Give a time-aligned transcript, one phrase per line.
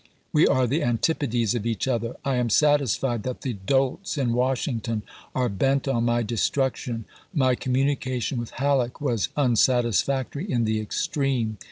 [0.33, 2.15] We are the antipodes of each other.
[2.25, 5.03] I am satisfied that the dolts in Washington
[5.35, 7.05] are bent on my de struction...
[7.35, 11.59] My communication with Halleck was unsatisfactory in the extreme.